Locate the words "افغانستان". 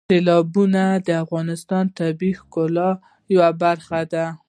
1.23-1.83